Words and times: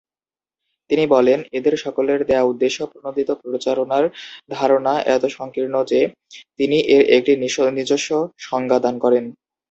তিনি 0.89 1.03
বলেন, 1.07 1.39
এদের 1.57 1.75
সকলের 1.77 2.19
দেয়া 2.29 2.43
উদ্দেশ্যপ্রণোদিত 2.43 3.29
প্রচারণার 3.41 4.05
ধারণা 4.51 4.93
এত 5.15 5.23
সংকীর্ণ 5.37 5.75
যে 5.91 6.01
তিনি 6.57 6.77
এর 6.95 7.03
একটি 7.17 7.31
নিজস্ব 7.77 8.09
সংজ্ঞা 8.47 8.77
দান 8.79 8.95
করেন। 9.03 9.25